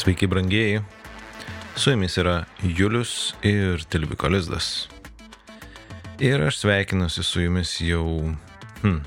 [0.00, 0.80] Sveiki, brangieji.
[1.76, 4.88] Su jumis yra Julius ir Tilviko Lizdas.
[6.18, 8.06] Ir aš sveikinuosi su jumis jau,
[8.80, 9.02] hmm,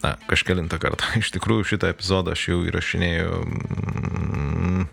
[0.00, 1.10] na, kažkelintą kartą.
[1.20, 4.86] Iš tikrųjų, šitą epizodą aš jau įrašinėjau mm,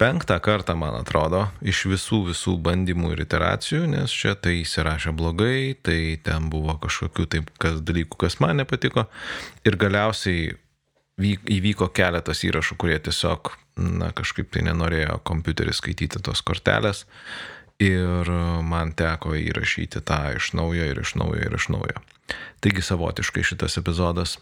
[0.00, 5.74] penktą kartą, man atrodo, iš visų visų bandymų ir iteracijų, nes čia tai įsirašė blogai,
[5.84, 9.04] tai ten buvo kažkokių taip kas dalykų, kas man nepatiko.
[9.68, 10.56] Ir galiausiai
[11.18, 17.04] įvyko keletas įrašų, kurie tiesiog, na, kažkaip tai nenorėjo kompiuteris skaityti tos kortelės
[17.82, 18.30] ir
[18.66, 22.02] man teko įrašyti tą iš naujo ir iš naujo ir iš naujo.
[22.62, 24.36] Taigi savotiškai šitas epizodas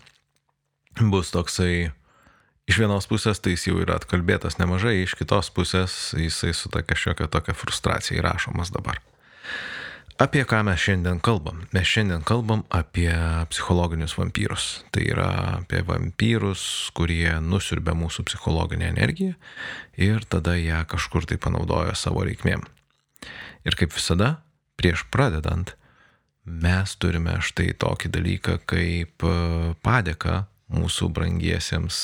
[1.13, 1.91] bus toksai,
[2.69, 6.97] iš vienos pusės tai jis jau yra atkalbėtas nemažai, iš kitos pusės jisai su tokia
[6.97, 9.03] šiokia tokia frustracija įrašomas dabar.
[10.17, 11.59] Apie ką mes šiandien kalbam?
[11.77, 13.13] Mes šiandien kalbam apie
[13.53, 14.65] psichologinius vampyrus.
[14.89, 15.27] Tai yra
[15.59, 16.63] apie vampyrus,
[16.97, 19.35] kurie nusirbė mūsų psichologinę energiją
[20.01, 22.65] ir tada ją kažkur tai panaudoja savo reikmėm.
[23.69, 24.39] Ir kaip visada,
[24.81, 25.75] prieš pradedant,
[26.49, 29.37] mes turime štai tokį dalyką kaip e,
[29.85, 32.01] padėka mūsų brangiesiems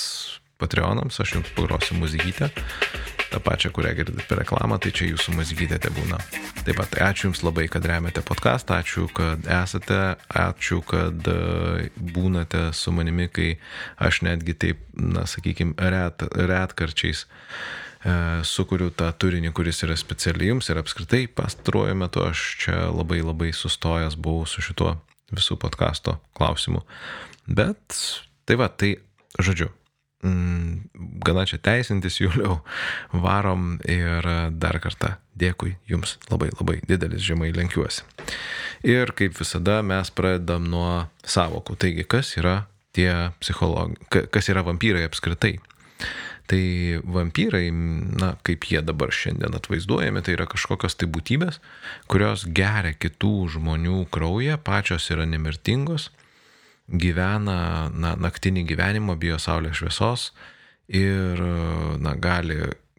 [0.60, 2.52] Patreonams, aš jums pagrosiu muzikytę,
[3.32, 6.18] tą pačią, kurią girdite per reklamą, tai čia jūsų muzikytė te būna.
[6.66, 12.68] Taip pat ačiū Jums labai, kad remiate podcastą, ačiū, kad esate, ačiū, kad e, būnate
[12.76, 13.48] su manimi, kai
[14.02, 18.16] aš netgi taip, na, sakykime, ret, retkarčiais e,
[18.46, 23.52] sukuriu tą turinį, kuris yra specialiai jums ir apskritai pastaruoju metu aš čia labai labai
[23.56, 24.96] sustojęs buvau su šituo
[25.32, 26.84] visų podkasto klausimu.
[27.48, 27.96] Bet
[28.46, 28.96] tai va, tai
[29.40, 29.70] žodžiu,
[30.22, 32.60] gana čia teisintis, Juliau,
[33.12, 38.04] varom ir dar kartą dėkui Jums labai labai didelis žemai lenkiuosi.
[38.86, 41.78] Ir kaip visada mes pradedam nuo savokų.
[41.78, 42.62] Taigi, kas yra
[42.94, 45.56] tie psichologai, kas yra vampyrai apskritai?
[46.50, 46.64] Tai
[47.06, 47.68] vampyrai,
[48.18, 51.60] na, kaip jie dabar šiandien atvaizduojami, tai yra kažkokios tai būtybės,
[52.10, 56.10] kurios geria kitų žmonių kraują, pačios yra nemirtingos
[56.88, 60.30] gyvena na, naktinį gyvenimą, bijo saulės šviesos
[60.92, 61.40] ir
[62.02, 62.58] na, gali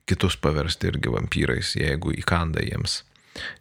[0.10, 3.02] kitus paversti irgi vampyrais, jeigu įkanda jiems.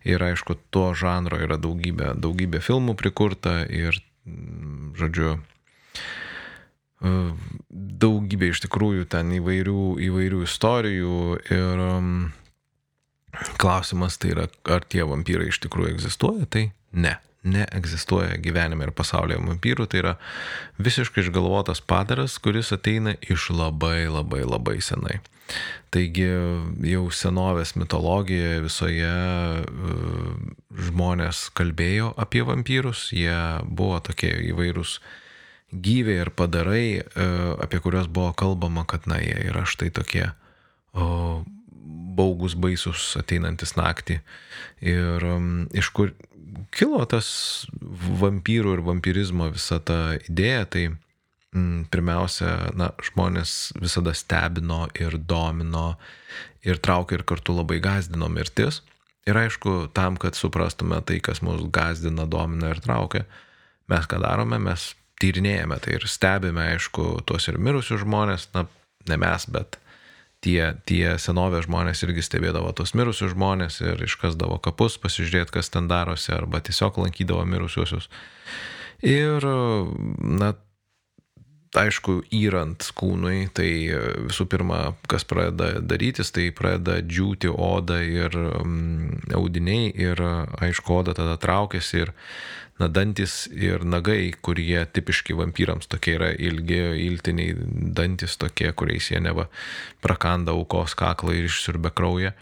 [0.04, 3.96] Ir aišku, to žanro yra daugybė, daugybė filmų prikurta ir,
[4.28, 5.36] mm, žodžiu,
[7.02, 11.16] daugybė iš tikrųjų ten įvairių, įvairių istorijų
[11.50, 12.12] ir um,
[13.58, 19.40] klausimas tai yra, ar tie vampyrai iš tikrųjų egzistuoja, tai ne neegzistuoja gyvenime ir pasaulyje
[19.42, 20.14] vampyrų, tai yra
[20.82, 25.18] visiškai išgalvotas padaras, kuris ateina iš labai labai labai senai.
[25.92, 26.28] Taigi
[26.88, 29.96] jau senovės mitologijoje visoje e,
[30.86, 33.34] žmonės kalbėjo apie vampyrus, jie
[33.66, 35.00] buvo tokie įvairūs
[35.72, 37.26] gyviai ir padarai, e,
[37.64, 40.30] apie kuriuos buvo kalbama, kad na jie yra štai tokie
[40.94, 41.42] o,
[42.16, 44.20] baugus, baisus ateinantis naktį.
[44.84, 45.24] Ir
[45.76, 46.12] iš kur
[46.74, 47.28] kilo tas
[48.20, 55.96] vampyrų ir vampirizmo visa ta idėja, tai mm, pirmiausia, na, žmonės visada stebino ir domino
[56.66, 58.82] ir traukė ir kartu labai gazdino mirtis.
[59.28, 63.22] Ir aišku, tam, kad suprastume tai, kas mus gazdina, domina ir traukia,
[63.90, 64.92] mes ką darome, mes
[65.22, 68.66] tyrinėjame tai ir stebime, aišku, tuos ir mirusius žmonės, na,
[69.06, 69.78] ne mes, bet
[70.42, 75.88] tie, tie senovės žmonės irgi stebėdavo tos mirusius žmonės ir iškasdavo kapus, pasižiūrėti, kas ten
[75.90, 78.10] darosi, arba tiesiog lankydavo mirusiuosius.
[79.02, 79.46] Ir,
[80.42, 80.52] na,
[81.78, 83.70] aišku, įrant kūnui, tai
[84.28, 90.20] visų pirma, kas pradeda darytis, tai pradeda džiūti oda ir um, audiniai ir,
[90.62, 92.14] aišku, oda tada traukiasi ir
[92.80, 97.54] na, dantis ir nagai, kurie tipiški vampyrams tokie yra ilgi, iltiniai
[97.96, 99.48] dantis tokie, kuriais jie neva
[100.04, 102.34] prakanda aukos kaklą ir išsirbė kraują.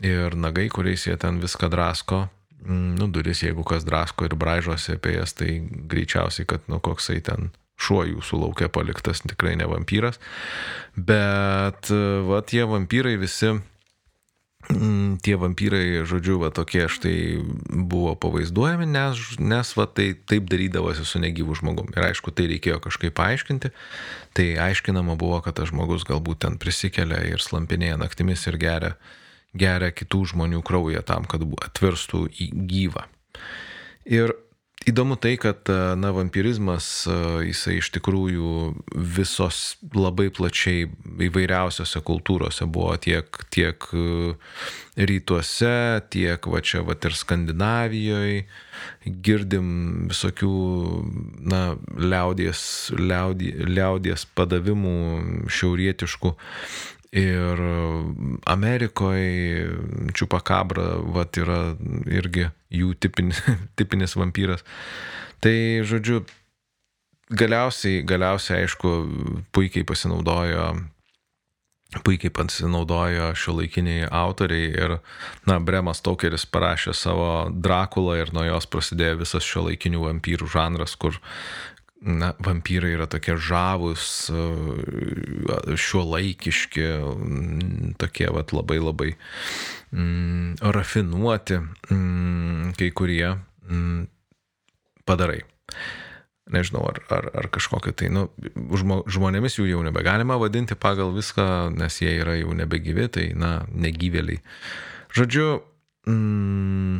[0.00, 2.24] Ir nagai, kuriais jie ten viską drasko.
[2.64, 7.20] Mm, nu, duris, jeigu kas drasko ir braižosi apie jas, tai greičiausiai, kad, nu, koksai
[7.24, 10.20] ten šuo jūsų laukia paliktas, tikrai ne vampyras.
[10.96, 11.88] Bet,
[12.28, 13.54] va, tie vampyrai visi
[15.24, 21.22] tie vampyrai, žodžiu, va tokie štai buvo pavaizduojami, nes, nes va tai taip darydavosi su
[21.22, 21.90] negyvu žmogum.
[21.94, 23.72] Ir aišku, tai reikėjo kažkaip paaiškinti.
[24.36, 28.92] Tai aiškinama buvo, kad tas žmogus galbūt ten prisikelia ir slampinėja naktimis ir geria,
[29.54, 33.06] geria kitų žmonių kraują tam, kad atvirstų į gyvą.
[34.10, 34.34] Ir
[34.88, 35.68] Įdomu tai, kad
[36.00, 36.86] na, vampirizmas,
[37.44, 38.52] jisai iš tikrųjų
[38.96, 40.86] visos labai plačiai
[41.26, 43.84] įvairiausiose kultūrose buvo tiek, tiek
[44.96, 45.74] rytuose,
[46.08, 48.46] tiek va čia va ir Skandinavijoje.
[49.20, 49.68] Girdim
[50.14, 50.54] visokių,
[51.44, 51.60] na,
[52.00, 52.62] liaudies,
[52.96, 54.96] liaudies, liaudies padavimų
[55.60, 56.32] šiaurietiškų
[57.10, 57.58] Ir
[58.46, 59.66] Amerikoje
[60.14, 61.74] čiupakabra, vat yra
[62.06, 63.40] irgi jų tipinis,
[63.78, 64.62] tipinis vampyras.
[65.42, 65.56] Tai,
[65.90, 66.20] žodžiu,
[67.34, 68.94] galiausiai, galiausiai, aišku,
[69.50, 70.70] puikiai pasinaudojo
[72.04, 74.96] puikiai pasinaudojo šio laikiniai autoriai ir,
[75.50, 80.94] na, Bremas Tokeris parašė savo Drakulą ir nuo jos prasidėjo visas šio laikinių vampyrų žanras,
[80.94, 81.18] kur,
[82.00, 84.30] na, vampyrai yra tokie žavus,
[85.76, 86.86] šio laikiški,
[88.00, 89.10] tokie, vat, labai labai
[89.92, 91.60] mm, rafinuoti,
[91.90, 93.34] mm, kai kurie
[93.68, 94.06] mm,
[95.08, 95.42] padarai
[96.50, 98.26] nežinau, ar, ar, ar kažkokia tai, nu,
[98.74, 103.60] žmo, žmonėmis jų jau nebegalima vadinti pagal viską, nes jie yra jau nebegyvi, tai, na,
[103.70, 104.42] negyvėliai.
[105.14, 105.46] Žodžiu,
[106.10, 106.98] mm,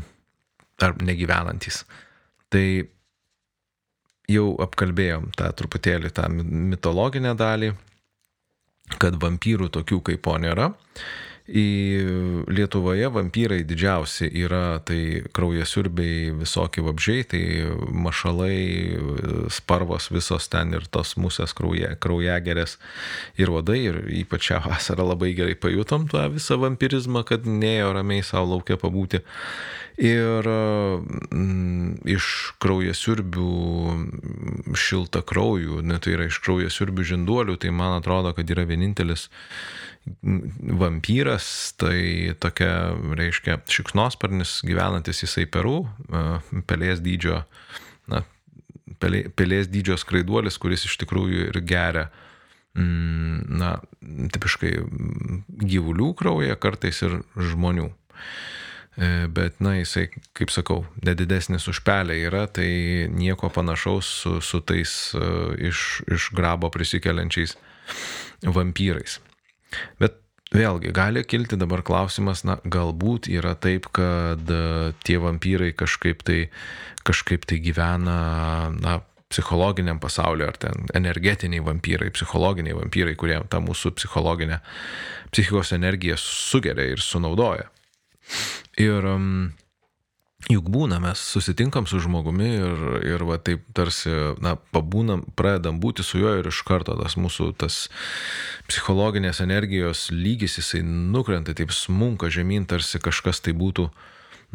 [0.86, 1.82] ar negyvenantis.
[2.50, 2.66] Tai
[4.30, 7.72] jau apkalbėjom tą truputėlį tą mitologinę dalį,
[9.00, 10.70] kad vampyrų tokių kaip po nėra.
[11.50, 11.66] Į
[12.46, 17.40] Lietuvoje vampyrai didžiausi yra tai kraujasiurbiai visokie vabžiai, tai
[17.90, 22.76] mašalai, sparvos visos ten ir tos musės krauja, kraujagerės
[23.40, 23.80] ir vadai.
[23.88, 28.78] Ir ypač šią vasarą labai gerai pajutom tą visą vampirizmą, kad neėjo ramiai savo laukia
[28.78, 29.24] pabūti.
[30.00, 32.26] Ir mm, iš
[32.62, 33.48] kraujasiurbių
[34.72, 39.28] šilta kraujų, ne, tai yra iš kraujasiurbių žinduolių, tai man atrodo, kad yra vienintelis
[40.80, 45.82] vampyras, tai tokia, reiškia, šiknosparnis gyvenantis jisai Peru,
[46.70, 47.42] pelės dydžio,
[48.08, 48.22] na,
[49.04, 52.06] pelė, pelės dydžio skraiduolis, kuris iš tikrųjų ir geria,
[52.72, 53.74] mm, na,
[54.32, 54.72] tipiškai
[55.60, 57.90] gyvulių kraują, kartais ir žmonių.
[59.00, 64.60] E, bet, na, jisai, kaip sakau, nedidesnis už pelę yra, tai nieko panašaus su, su
[64.60, 67.56] tais uh, iš, iš grabo prisikeliančiais
[68.44, 69.16] vampyrais.
[70.02, 70.20] Bet
[70.52, 76.40] vėlgi gali kilti dabar klausimas, na, galbūt yra taip, kad e, tie vampyrai kažkaip tai,
[77.06, 78.18] kažkaip tai gyvena,
[78.74, 78.98] na,
[79.30, 84.58] psichologiniam pasauliu, ar ten energetiniai vampyrai, psichologiniai vampyrai, kurie tą mūsų psichologinę,
[85.30, 87.70] psichikos energiją sugeria ir sunaudoja.
[88.80, 89.50] Ir um,
[90.48, 94.10] Juk būna, mes susitinkam su žmogumi ir, ir va taip tarsi,
[94.40, 97.76] na, pabūnam, pradedam būti su juo ir iš karto tas mūsų, tas
[98.70, 103.90] psichologinės energijos lygis, jisai nukrenta, taip smunka žemyn, tarsi kažkas tai būtų,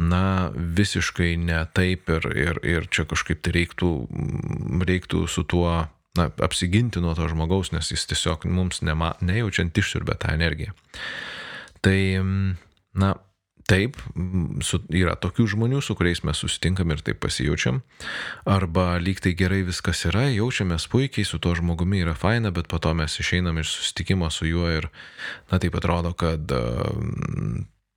[0.02, 3.92] na, visiškai ne taip ir, ir, ir čia kažkaip tai reiktų,
[4.90, 5.86] reiktų su tuo,
[6.18, 10.74] na, apsiginti nuo to žmogaus, nes jis tiesiog mums nema, nejaučiant išsiurbė tą energiją.
[11.86, 12.00] Tai,
[12.98, 13.14] na,
[13.66, 13.98] Taip,
[14.62, 17.80] su, yra tokių žmonių, su kuriais mes susitinkam ir taip pasijaučiam.
[18.46, 22.78] Arba lyg tai gerai viskas yra, jaučiamės puikiai, su tuo žmogumi yra faina, bet po
[22.78, 24.92] to mes išeinam iš susitikimo su juo ir,
[25.50, 26.54] na taip atrodo, kad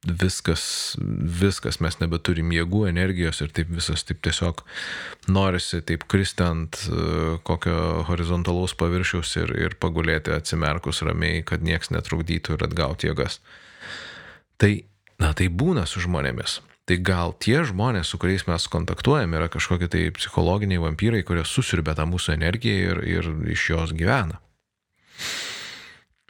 [0.07, 0.97] viskas,
[1.43, 4.63] viskas, mes nebeturim jėgų, energijos ir taip visas taip tiesiog
[5.29, 11.91] norisi taip kristi ant uh, kokio horizontalaus paviršiaus ir, ir pagulėti atsimerkus ramiai, kad nieks
[11.93, 13.43] netrukdytų ir atgauti jėgas.
[14.59, 14.73] Tai
[15.19, 16.61] Na tai būna su žmonėmis.
[16.89, 21.93] Tai gal tie žmonės, su kuriais mes kontaktuojame, yra kažkokie tai psichologiniai vampyrai, kurie susirbė
[21.99, 24.39] tą mūsų energiją ir, ir iš jos gyvena.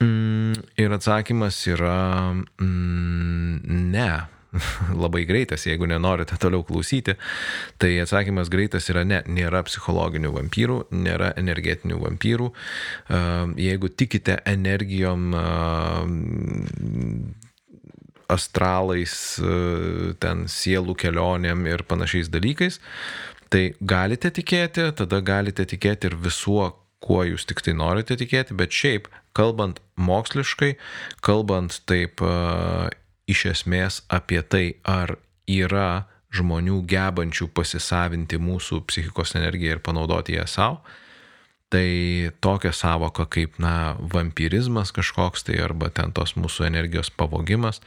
[0.03, 2.01] Mm, ir atsakymas yra
[2.35, 4.11] mm, ne.
[5.03, 7.15] Labai greitas, jeigu nenorite toliau klausyti,
[7.79, 12.49] tai atsakymas greitas yra ne, nėra psichologinių vampyrų, nėra energetinių vampyrų.
[13.61, 15.29] Jeigu tikite energijom
[18.29, 22.79] astralais, e, ten sielų kelionėm ir panašiais dalykais,
[23.49, 28.75] tai galite tikėti, tada galite tikėti ir visuo, kuo jūs tik tai norite tikėti, bet
[28.75, 29.09] šiaip,
[29.39, 30.75] kalbant moksliškai,
[31.25, 32.89] kalbant taip uh,
[33.31, 35.17] iš esmės apie tai, ar
[35.49, 40.83] yra žmonių gebančių pasisavinti mūsų psichikos energiją ir panaudoti ją savo,
[41.73, 47.81] tai tokia savoka kaip, na, vampirizmas kažkoks tai arba ten tos mūsų energijos pavogimas,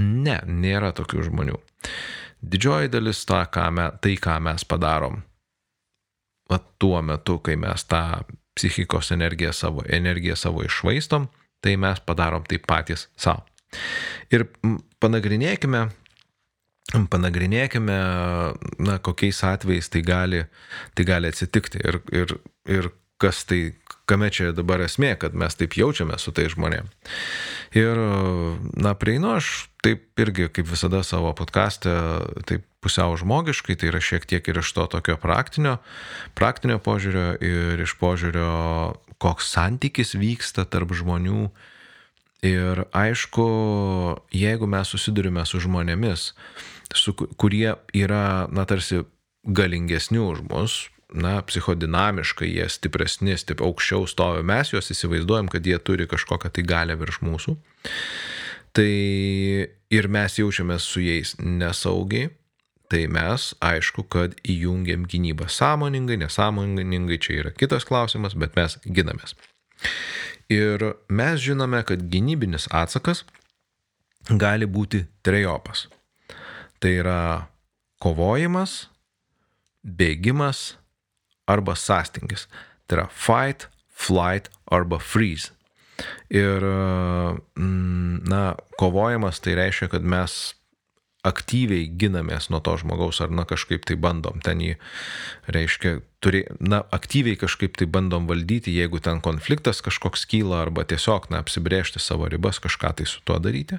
[0.00, 1.58] Ne, nėra tokių žmonių.
[2.42, 5.20] Didžioji dalis to, ką me, tai, ką mes padarom,
[6.50, 8.22] va, tuo metu, kai mes tą
[8.56, 11.28] psichikos energiją savo, energiją savo išvaistom,
[11.62, 13.44] tai mes padarom tai patys savo.
[14.32, 14.48] Ir
[15.00, 15.86] panagrinėkime,
[17.12, 17.98] panagrinėkime,
[18.84, 20.42] na, kokiais atvejais tai gali,
[20.96, 22.34] tai gali atsitikti ir, ir,
[22.68, 22.90] ir
[23.22, 23.60] kas tai,
[24.10, 26.90] kame čia dabar esmė, kad mes taip jaučiame su tai žmonėm.
[27.78, 28.02] Ir,
[28.74, 29.52] na, prieinu aš
[29.82, 31.94] taip irgi, kaip visada savo podkastę,
[32.48, 35.78] taip pusiau žmogiškai, tai yra šiek tiek ir iš to tokio praktinio,
[36.38, 38.50] praktinio požiūrio ir iš požiūrio,
[39.22, 41.46] koks santykis vyksta tarp žmonių
[42.42, 43.44] Ir aišku,
[44.34, 46.32] jeigu mes susidurime su žmonėmis,
[46.90, 49.04] su, kurie yra, na, tarsi
[49.46, 50.74] galingesni už mus,
[51.14, 56.64] na, psichodinamiškai jie stipresni, stip aukščiau stovi, mes juos įsivaizduojam, kad jie turi kažkokią tai
[56.66, 57.56] galę virš mūsų.
[58.72, 58.92] Tai
[59.92, 62.30] ir mes jaučiamės su jais nesaugiai,
[62.92, 69.36] tai mes aišku, kad įjungiam gynybą sąmoningai, nesąmoningai, čia yra kitas klausimas, bet mes ginamės.
[70.52, 73.24] Ir mes žinome, kad gynybinis atsakas
[74.28, 75.86] gali būti trejopas.
[76.82, 77.22] Tai yra
[78.02, 78.86] kovojimas,
[79.82, 80.72] bėgimas
[81.52, 82.48] arba sąstingis.
[82.86, 85.52] Tai yra fight, flight arba freeze.
[86.32, 90.54] Ir, mm, na, kovojimas tai reiškia, kad mes
[91.22, 94.72] aktyviai ginamės nuo to žmogaus, ar na kažkaip tai bandom ten jį,
[95.54, 101.30] reiškia, turi, na, aktyviai kažkaip tai bandom valdyti, jeigu ten konfliktas kažkoks kyla, arba tiesiog,
[101.30, 103.78] na, apsibriežti savo ribas, kažką tai su tuo daryti.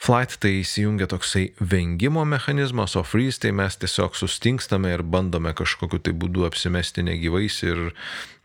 [0.00, 6.00] Flight tai įsijungia toksai vengimo mechanizmas, o freeze tai mes tiesiog sustingstame ir bandome kažkokiu
[6.00, 7.82] tai būdu apsimesti negyvais ir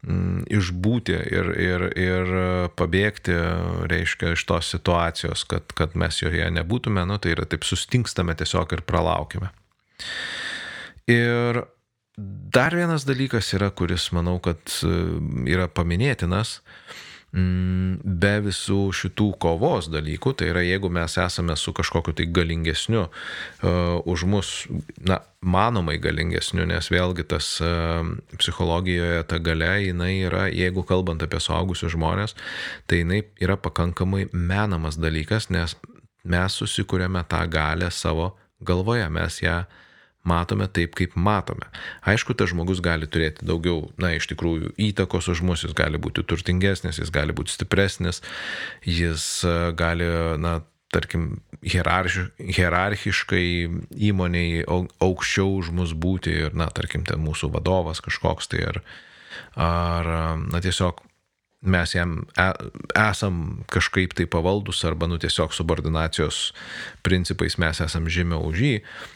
[0.04, 2.34] mm, išbūti ir, ir, ir
[2.76, 3.38] pabėgti,
[3.88, 8.76] reiškia, iš tos situacijos, kad, kad mes joje nebūtume, nu tai yra taip sustingstame tiesiog
[8.76, 9.54] ir pralaukime.
[11.08, 11.64] Ir
[12.52, 14.60] dar vienas dalykas yra, kuris manau, kad
[15.48, 22.13] yra paminėtinas, Mm, be visų šitų kovos dalykų, tai yra jeigu mes esame su kažkokiu
[22.15, 24.51] tai galingesniu uh, už mus,
[25.04, 28.08] na, manomai galingesniu, nes vėlgi tas uh,
[28.39, 32.38] psichologijoje ta gale, jinai yra, jeigu kalbant apie suaugusius žmonės,
[32.88, 35.75] tai jinai yra pakankamai menamas dalykas, nes
[36.24, 38.32] mes susikūrėme tą galę savo
[38.63, 39.82] galvoje, mes ją uh,
[40.27, 41.67] matome taip, kaip matome.
[42.08, 46.25] Aišku, tas žmogus gali turėti daugiau, na, iš tikrųjų, įtakos už mus, jis gali būti
[46.27, 48.22] turtingesnis, jis gali būti stipresnis,
[48.86, 50.10] jis e, gali,
[50.41, 50.60] na,
[50.94, 53.48] tarkim, hierarchi, hierarchiškai
[54.10, 58.82] įmoniai aukščiau už mus būti ir, na, tarkim, ten mūsų vadovas kažkoks tai ar,
[59.55, 60.12] ar
[60.46, 61.01] na, tiesiog
[61.62, 62.48] mes jam e,
[63.10, 66.54] esam kažkaip tai pavaldus arba nu tiesiog subordinacijos
[67.06, 68.76] principais mes esam žemiau už jį,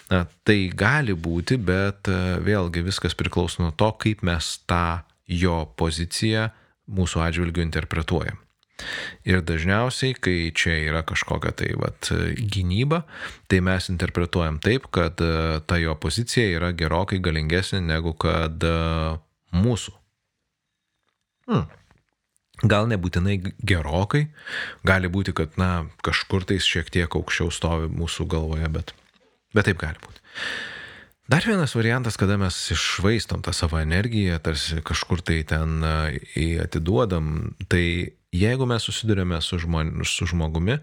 [0.10, 5.64] na, tai gali būti, bet e, vėlgi viskas priklauso nuo to, kaip mes tą jo
[5.78, 6.50] poziciją
[6.90, 8.40] mūsų atžvilgių interpretuojam.
[9.28, 12.08] Ir dažniausiai, kai čia yra kažkokia tai vat,
[12.40, 13.02] gynyba,
[13.52, 18.64] tai mes interpretuojam taip, kad e, ta jo pozicija yra gerokai galingesnė negu kad
[19.54, 19.94] mūsų.
[21.50, 21.68] Hmm.
[22.60, 24.26] Gal nebūtinai gerokai,
[24.84, 28.92] gali būti, kad, na, kažkur tais šiek tiek aukščiau stovi mūsų galvoje, bet,
[29.56, 30.20] bet taip gali būti.
[31.30, 38.16] Dar vienas variantas, kada mes išvaistom tą savo energiją, tarsi kažkur tai ten atiduodam, tai
[38.34, 40.80] jeigu mes susidurėme su, žmon, su žmogumi,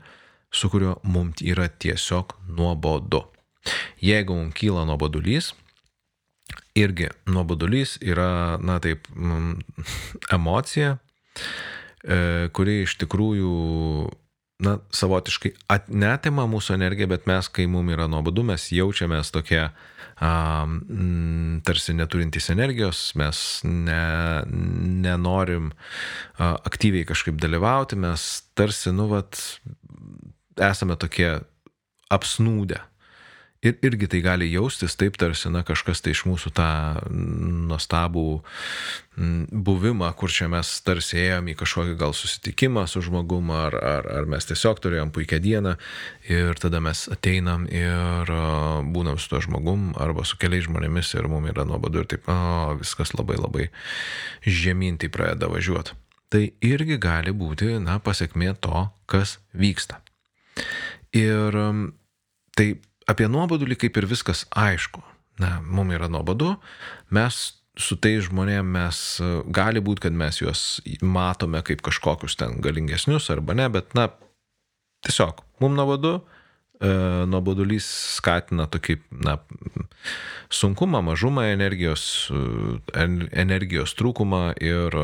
[0.54, 3.24] su kuriuo mums yra tiesiog nuobodu.
[3.98, 5.50] Jeigu mums kyla nuobodulys,
[6.78, 9.10] irgi nuobodulys yra, na taip,
[10.38, 10.96] emocija,
[12.54, 13.52] kuri iš tikrųjų,
[14.62, 15.52] na, savotiškai
[15.90, 20.78] netima mūsų energiją, bet mes, kai mums yra nuobodu, mes jaučiamės tokie um,
[21.66, 24.02] tarsi neturintys energijos, mes ne,
[25.02, 29.40] nenorim uh, aktyviai kažkaip dalyvauti, mes tarsi, nu, vat,
[30.70, 31.34] esame tokie
[32.12, 32.80] apsnūdę.
[33.66, 36.68] Ir irgi tai gali jaustis taip, tarsi, na, kažkas tai iš mūsų tą
[37.10, 38.26] nuostabų
[39.66, 44.28] buvimą, kur čia mes tarsi ėjom į kažkokį gal susitikimą su žmogum, ar, ar, ar
[44.30, 45.74] mes tiesiog turėjom puikią dieną
[46.28, 48.32] ir tada mes ateinam ir
[48.92, 52.76] būnam su to žmogum arba su keliais žmonėmis ir mums yra nuobodu ir taip, o,
[52.78, 53.70] viskas labai labai
[54.44, 55.96] žemyntai pradeda važiuoti.
[56.30, 60.02] Tai irgi gali būti, na, pasiekmė to, kas vyksta.
[61.16, 61.56] Ir
[62.58, 62.74] tai
[63.10, 65.02] apie nuobodulį kaip ir viskas aišku.
[65.42, 66.54] Na, mums yra nuobodu,
[67.12, 69.00] mes su tai žmonėmis mes,
[69.52, 70.62] gali būti, kad mes juos
[71.04, 74.08] matome kaip kažkokius ten galingesnius arba ne, bet, na,
[75.04, 76.14] tiesiog, mums nuobodu,
[76.80, 76.94] e,
[77.28, 78.96] nuobodulys skatina tokį,
[79.28, 79.36] na,
[80.48, 83.06] sunkumą, mažumą energijos, e,
[83.44, 84.96] energijos trūkumą ir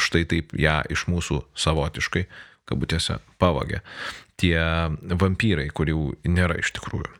[0.00, 2.24] štai taip ją iš mūsų savotiškai,
[2.70, 3.84] kabutėse, pavagė
[4.40, 4.56] tie
[5.20, 7.19] vampyrai, kurių nėra iš tikrųjų.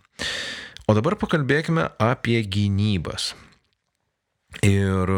[0.90, 3.32] O dabar pakalbėkime apie gynybas.
[4.66, 5.10] Ir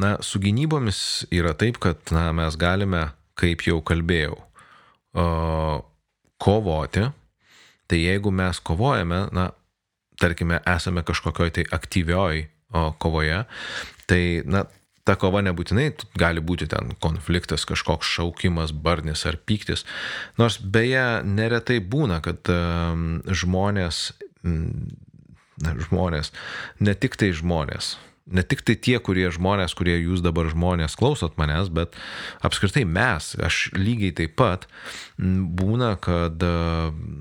[0.00, 3.06] na, su gynybomis yra taip, kad na, mes galime,
[3.40, 4.36] kaip jau kalbėjau,
[6.44, 7.08] kovoti.
[7.88, 9.48] Tai jeigu mes kovojame, na,
[10.20, 12.46] tarkime, esame kažkokioj tai aktyvioj
[13.00, 13.44] kovoje,
[14.08, 14.64] tai, na,
[15.04, 19.84] ta kova nebūtinai gali būti ten konfliktas, kažkoks šaukimas, barnis ar pyktis.
[20.40, 22.48] Nors beje, neretai būna, kad
[23.28, 24.06] žmonės,
[24.44, 26.32] na, žmonės,
[26.80, 27.96] ne tik tai žmonės,
[28.26, 31.96] ne tik tai tie, kurie žmonės, kurie jūs dabar žmonės klausot manęs, bet
[32.44, 34.68] apskritai mes, aš lygiai taip pat
[35.18, 36.40] būna, kad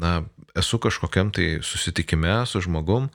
[0.03, 0.13] na,
[0.55, 3.09] esu kažkokiam tai susitikime su žmogum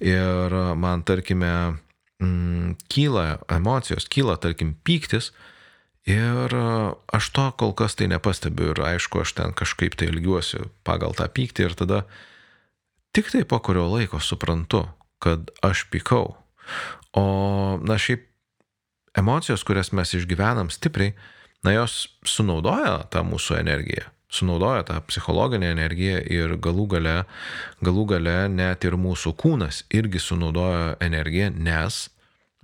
[0.00, 1.78] ir man, tarkime,
[2.22, 5.32] mm, kyla emocijos, kyla, tarkim, pyktis.
[6.02, 6.50] Ir
[7.14, 11.28] aš to kol kas tai nepastebiu ir aišku, aš ten kažkaip tai ilgiuosi pagal tą
[11.30, 12.00] pyktį ir tada
[13.12, 14.86] tik tai po kurio laiko suprantu,
[15.22, 16.34] kad aš pykau.
[17.12, 17.24] O,
[17.84, 18.24] na šiaip,
[19.18, 21.12] emocijos, kurias mes išgyvenam stipriai,
[21.62, 27.16] na jos sunaudoja tą mūsų energiją sunaudoja tą psichologinę energiją ir galų gale,
[27.84, 32.06] galų gale net ir mūsų kūnas irgi sunaudoja energiją, nes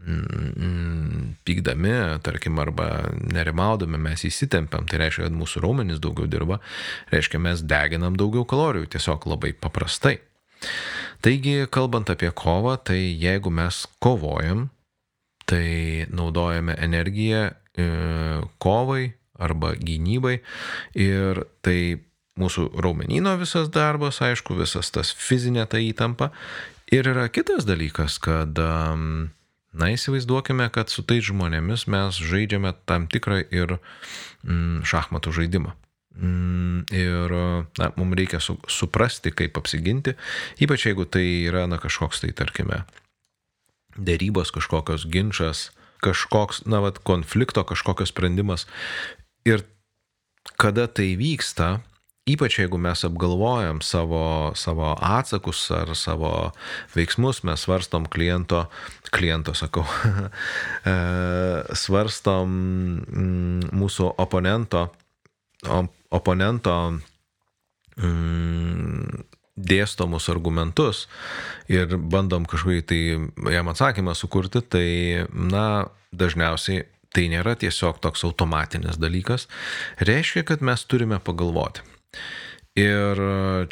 [0.01, 1.93] mm, pykdami,
[2.25, 2.89] tarkim, arba
[3.21, 6.61] nerimaudami mes įsitempiam, tai reiškia, kad mūsų raumenys daugiau dirba,
[7.13, 10.17] reiškia, mes deginam daugiau kalorijų, tiesiog labai paprastai.
[11.25, 14.69] Taigi, kalbant apie kovą, tai jeigu mes kovojam,
[15.49, 17.89] tai naudojame energiją e,
[18.63, 20.39] kovai, arba gynybai.
[20.99, 21.79] Ir tai
[22.39, 26.31] mūsų raumenino visas darbas, aišku, visas tas fizinė ta įtampa.
[26.95, 33.43] Ir yra kitas dalykas, kad, na, įsivaizduokime, kad su tais žmonėmis mes žaidžiame tam tikrą
[33.45, 35.75] ir mm, šachmatų žaidimą.
[36.19, 37.35] Mm, ir
[37.79, 40.17] na, mums reikia su, suprasti, kaip apsiginti,
[40.59, 42.83] ypač jeigu tai yra na, kažkoks tai, tarkime,
[43.95, 45.69] dėrybos, kažkokios ginčas,
[46.03, 48.67] kažkoks, na, vat, konflikto, kažkokios sprendimas.
[49.47, 49.63] Ir
[50.59, 51.79] kada tai vyksta,
[52.29, 56.51] ypač jeigu mes apgalvojam savo, savo atsakus ar savo
[56.95, 58.67] veiksmus, mes svarstom kliento,
[59.15, 59.87] kliento sakau,
[60.93, 60.97] e,
[61.79, 62.49] svarstom
[63.07, 64.89] mm, mūsų oponento,
[66.15, 66.75] oponento
[67.99, 69.25] mm,
[69.59, 71.07] dėstomus argumentus
[71.71, 73.01] ir bandom kažkokį tai
[73.55, 74.89] jam atsakymą sukurti, tai,
[75.33, 79.49] na, dažniausiai tai nėra tiesiog toks automatinis dalykas,
[80.05, 81.83] reiškia, kad mes turime pagalvoti.
[82.79, 83.19] Ir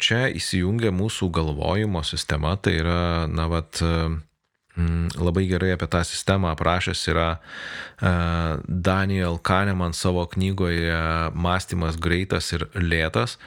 [0.03, 3.79] čia įsijungia mūsų galvojimo sistema, tai yra, na, vat,
[5.17, 8.11] labai gerai apie tą sistemą aprašęs yra e,
[8.67, 13.37] Daniel Kahneman savo knygoje Mąstymas greitas ir lėtas.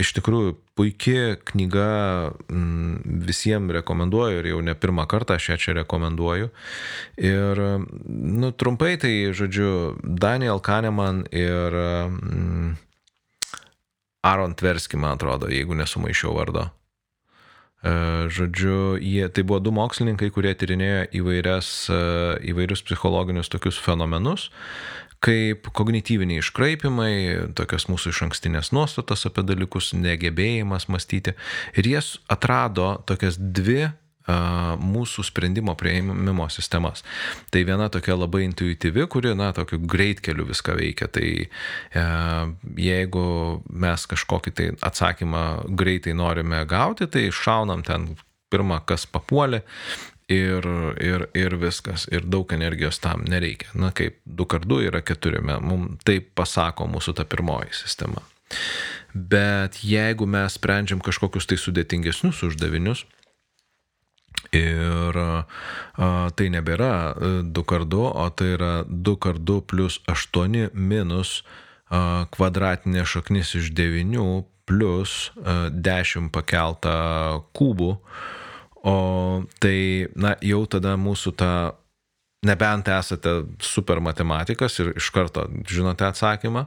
[0.00, 5.76] Iš tikrųjų, puikia knyga, mm, visiems rekomenduoju ir jau ne pirmą kartą aš ją čia
[5.82, 6.48] rekomenduoju.
[7.20, 7.64] Ir,
[8.08, 11.76] nu, trumpai tai, žodžiu, Daniel Kahneman ir
[12.08, 12.76] mm,
[14.24, 16.70] Aaron Tversky, man atrodo, jeigu nesumaišiau vardo.
[17.82, 17.92] E,
[18.30, 22.02] žodžiu, jie, tai buvo du mokslininkai, kurie tyrinėjo įvairias, e,
[22.52, 24.48] įvairius psichologinius tokius fenomenus,
[25.22, 27.14] kaip kognityviniai iškraipimai,
[27.58, 31.34] tokios mūsų iš ankstinės nuostatos apie dalykus, negebėjimas mąstyti.
[31.78, 33.92] Ir jie atrado tokias dvi
[34.28, 37.02] mūsų sprendimo prieimimo sistemas.
[37.50, 41.08] Tai viena tokia labai intuityvi, kuri, na, tokiu greitkeliu viską veikia.
[41.12, 42.04] Tai e,
[42.78, 43.26] jeigu
[43.68, 45.44] mes kažkokį tai atsakymą
[45.78, 48.12] greitai norime gauti, tai šaunam ten
[48.52, 49.64] pirmą, kas papuolė.
[50.32, 50.64] Ir,
[51.02, 52.06] ir, ir viskas.
[52.08, 53.68] Ir daug energijos tam nereikia.
[53.76, 55.42] Na kaip 2 kart 2 yra 4.
[55.60, 58.22] Mums taip pasako mūsų ta pirmoji sistema.
[59.12, 63.04] Bet jeigu mes sprendžiam kažkokius tai sudėtingesnius uždavinius,
[64.52, 65.44] Ir a,
[66.36, 66.92] tai nebėra
[67.48, 71.40] 2 kart 2, o tai yra 2 kart 2 plus 8 minus
[71.88, 76.96] a, kvadratinė šaknis iš 9 plus a, 10 pakelta
[77.56, 77.96] kubų.
[78.82, 78.96] O
[79.62, 81.52] tai, na, jau tada mūsų ta
[82.42, 86.64] Nebent esate super matematikas ir iš karto žinote atsakymą,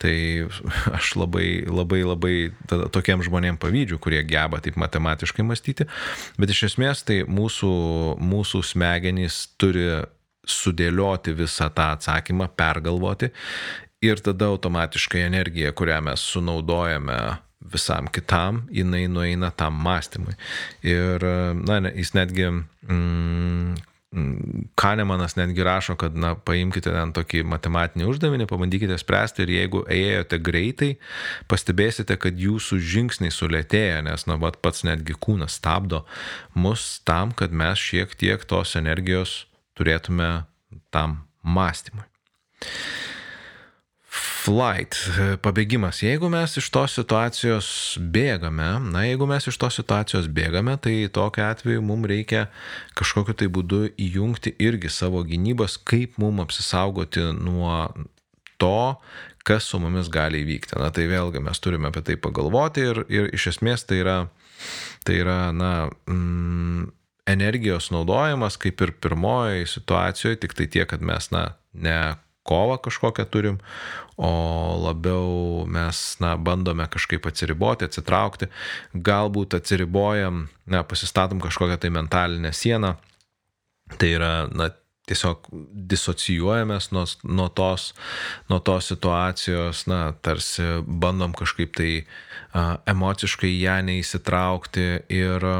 [0.00, 0.14] tai
[0.96, 2.36] aš labai, labai, labai
[2.94, 5.84] tokiem žmonėm pavydžiu, kurie geba taip matematiškai mąstyti,
[6.40, 7.74] bet iš esmės tai mūsų,
[8.16, 9.86] mūsų smegenys turi
[10.48, 13.28] sudėlioti visą tą atsakymą, pergalvoti
[14.00, 17.20] ir tada automatiškai energija, kurią mes sunaudojame
[17.60, 20.32] visam kitam, jinai nueina tam mąstymui.
[20.82, 21.24] Ir,
[21.60, 23.76] na, jis netgi mm,
[24.74, 30.40] Kanemanas netgi rašo, kad, na, paimkite ten tokį matematinį uždavinį, pabandykite spręsti ir jeigu ėjote
[30.42, 30.88] greitai,
[31.50, 36.02] pastebėsite, kad jūsų žingsniai sulėtėja, nes, na, bet pats netgi kūnas stabdo
[36.58, 39.44] mus tam, kad mes šiek tiek tos energijos
[39.78, 40.32] turėtume
[40.90, 42.02] tam mąstymui.
[44.40, 44.96] Flight,
[45.44, 46.00] pabėgimas.
[46.04, 47.68] Jeigu mes iš tos situacijos
[48.00, 52.46] bėgame, na, jeigu mes iš tos situacijos bėgame, tai tokiu atveju mums reikia
[52.98, 57.82] kažkokiu tai būdu įjungti irgi savo gynybos, kaip mums apsisaugoti nuo
[58.60, 58.96] to,
[59.44, 60.78] kas su mumis gali įvykti.
[60.80, 64.16] Na, tai vėlgi mes turime apie tai pagalvoti ir, ir iš esmės tai yra,
[65.04, 65.74] tai yra na,
[66.08, 66.88] mm,
[67.30, 72.00] energijos naudojimas kaip ir pirmoji situacijoje, tik tai tiek, kad mes, na, ne
[72.50, 73.60] kovą kažkokią turim,
[74.18, 74.30] o
[74.82, 78.50] labiau mes, na, bandome kažkaip atsiriboti, atsitraukti,
[78.94, 82.96] galbūt atsiribojam, na, pasistatom kažkokią tai mentalinę sieną,
[83.96, 84.72] tai yra, na,
[85.10, 85.48] tiesiog
[85.90, 87.90] disocijuojamės nuo, nuo, tos,
[88.50, 91.92] nuo tos situacijos, na, tarsi bandom kažkaip tai
[92.52, 95.56] a, emociškai ją neįsitraukti ir a,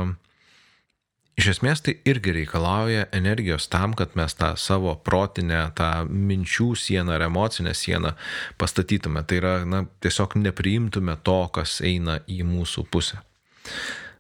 [1.41, 7.15] Iš esmės tai irgi reikalauja energijos tam, kad mes tą savo protinę, tą minčių sieną
[7.17, 8.11] ar emocinę sieną
[8.61, 9.23] pastatytume.
[9.25, 13.23] Tai yra, na, tiesiog nepriimtume to, kas eina į mūsų pusę.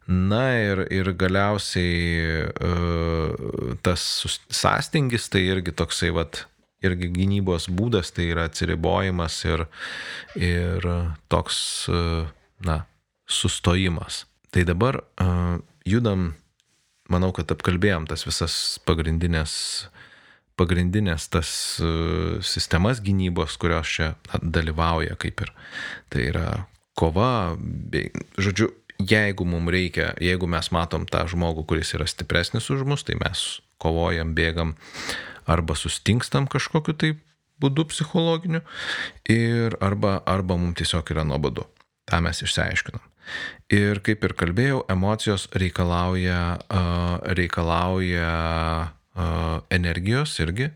[0.08, 4.06] Na ir, ir galiausiai uh, tas
[4.48, 6.46] sąstingis tai irgi toksai, vat,
[6.80, 9.68] irgi gynybos būdas, tai yra atsiribojimas ir,
[10.40, 10.88] ir
[11.28, 11.60] toks,
[11.92, 12.32] uh,
[12.64, 12.84] na,
[13.28, 14.24] sustojimas.
[14.56, 16.30] Tai dabar uh, judam
[17.12, 18.54] manau, kad apkalbėjom tas visas
[18.88, 19.52] pagrindinės,
[20.60, 25.54] pagrindinės tas uh, sistemas gynybos, kurios čia dalyvauja kaip ir.
[26.12, 26.46] Tai yra
[26.98, 28.70] kova, bei, žodžiu,
[29.00, 33.60] jeigu mums reikia, jeigu mes matom tą žmogų, kuris yra stipresnis už mus, tai mes
[33.80, 34.76] kovojam, bėgam
[35.50, 37.14] arba sustingstam kažkokiu tai
[37.60, 38.62] būdu psichologiniu
[39.28, 41.66] ir arba, arba mums tiesiog yra nuobodu.
[42.08, 43.09] Ta mes išsiaiškinam.
[43.70, 46.40] Ir kaip ir kalbėjau, emocijos reikalauja,
[47.38, 48.30] reikalauja
[49.70, 50.70] energijos irgi.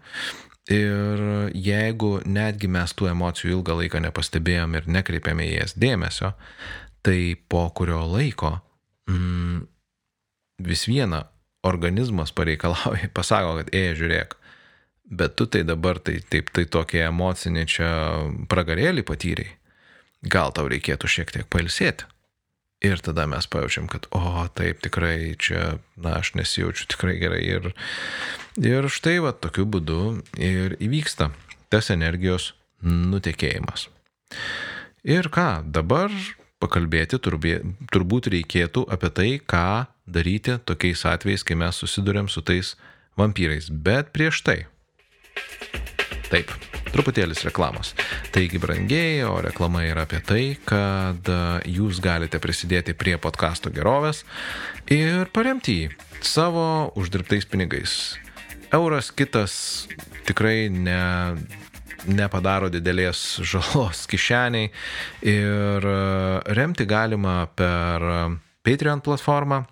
[0.73, 1.21] Ir
[1.53, 6.31] jeigu netgi mes tų emocijų ilgą laiką nepastebėjom ir nekreipėme į jas dėmesio,
[7.05, 8.55] tai po kurio laiko
[9.11, 9.67] mm,
[10.65, 11.27] vis viena
[11.69, 14.39] organizmas pareikalauja, pasako, kad ėja žiūrėk,
[15.21, 17.91] bet tu tai dabar tai taip, tai tokie emocinį čia
[18.49, 19.51] pragarėlį patyrei,
[20.25, 22.09] gal tau reikėtų šiek tiek pailsėti.
[22.85, 27.41] Ir tada mes pajaučiam, kad, o taip, tikrai čia, na, aš nesijaučiu tikrai gerai.
[27.57, 27.71] Ir,
[28.61, 30.01] ir štai, va, tokiu būdu
[30.37, 31.31] ir įvyksta
[31.73, 32.53] tas energijos
[32.85, 33.89] nutekėjimas.
[35.05, 36.13] Ir ką, dabar
[36.63, 37.59] pakalbėti turbė,
[37.93, 42.75] turbūt reikėtų apie tai, ką daryti tokiais atvejais, kai mes susidurėm su tais
[43.21, 43.71] vampyrais.
[43.73, 44.65] Bet prieš tai.
[46.35, 46.51] Taip,
[46.91, 47.93] truputėlis reklamos.
[48.35, 51.37] Taigi, brangiai, o reklama yra apie tai, kad e,
[51.71, 54.25] jūs galite prisidėti prie podkasto gerovės
[54.91, 55.93] ir paremti jį
[56.27, 56.65] savo
[56.99, 57.95] uždirbtais pinigais.
[58.75, 59.55] Euras kitas
[60.27, 60.99] tikrai ne,
[62.11, 64.73] nepadaro didelės žalos kišeniai
[65.31, 66.01] ir e,
[66.59, 68.11] remti galima per
[68.67, 69.63] Patreon platformą,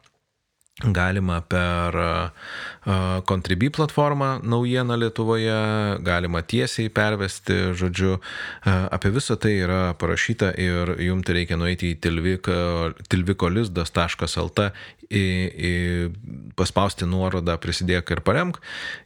[0.94, 1.98] galima per
[3.24, 5.54] Contribui platformą naujieną Lietuvoje,
[6.02, 8.16] galima tiesiai pervesti, žodžiu,
[8.66, 12.00] apie visą tai yra parašyta ir jums reikia nueiti į
[13.06, 14.66] tilvikolizdas.lt,
[16.58, 18.58] paspausti nuorodą prisidėk ir paremk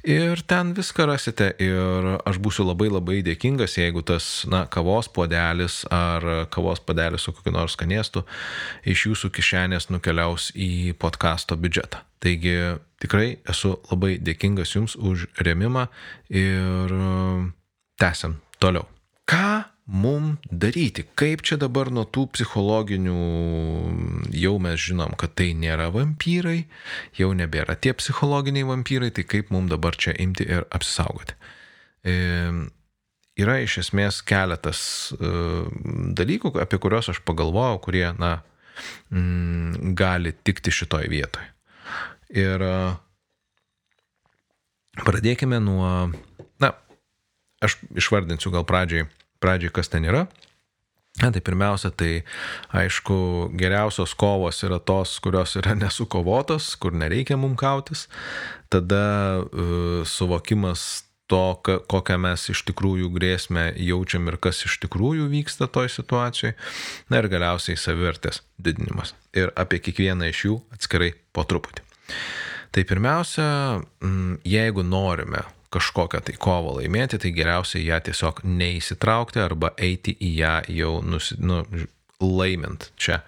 [0.06, 5.82] ir ten viską rasite ir aš būsiu labai labai dėkingas, jeigu tas, na, kavos podelis
[5.90, 8.24] ar kavos podelis su kokiu nors skanėstu
[8.86, 12.04] iš jūsų kišenės nukeliaus į podkasto biudžetą.
[12.22, 12.56] Taigi
[13.02, 15.86] tikrai esu labai dėkingas Jums už remimą
[16.32, 17.08] ir e,
[18.00, 18.86] tęsiam toliau.
[19.26, 21.04] Ką mum daryti?
[21.18, 23.16] Kaip čia dabar nuo tų psichologinių,
[24.34, 26.66] jau mes žinom, kad tai nėra vampyrai,
[27.18, 31.36] jau nebėra tie psichologiniai vampyrai, tai kaip mum dabar čia imti ir apsisaugoti?
[32.06, 32.16] E,
[33.38, 34.80] yra iš esmės keletas
[35.14, 35.32] e,
[36.18, 38.38] dalykų, apie kuriuos aš pagalvojau, kurie, na,
[39.10, 41.55] mm, gali tikti šitoj vietoje.
[42.34, 42.62] Ir
[45.04, 45.90] pradėkime nuo,
[46.62, 46.72] na,
[47.62, 49.06] aš išvardinsiu gal pradžiai,
[49.42, 50.26] pradžiai kas ten yra.
[51.16, 52.26] Na, tai pirmiausia, tai
[52.76, 58.04] aišku, geriausios kovos yra tos, kurios yra nesukovotos, kur nereikia mum kautis.
[58.68, 61.56] Tada uh, suvokimas to,
[61.90, 66.54] kokią mes iš tikrųjų grėsmę jaučiam ir kas iš tikrųjų vyksta toj situacijai.
[67.10, 69.16] Na ir galiausiai savivertės didinimas.
[69.34, 71.85] Ir apie kiekvieną iš jų atskirai po truputį.
[72.74, 73.46] Tai pirmiausia,
[74.02, 80.32] mm, jeigu norime kažkokią tai kovą laimėti, tai geriausia ją tiesiog neįsitraukti arba eiti į
[80.40, 81.62] ją jau nusi, nu,
[82.20, 83.22] laimint čia.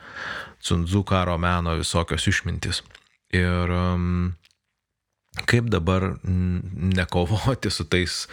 [0.64, 2.82] Cunzu karo meno visokios išmintis.
[3.34, 4.34] Ir um,
[5.46, 8.26] kaip dabar nekovoti su tais,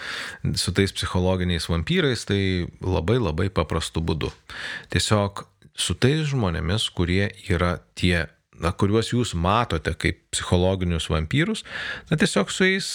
[0.56, 4.32] su tais psichologiniais vampyrais, tai labai labai paprastu būdu.
[4.94, 8.26] Tiesiog su tais žmonėmis, kurie yra tie
[8.62, 11.64] na, kuriuos jūs matote kaip psichologinius vampyrus,
[12.10, 12.88] na tiesiog su jais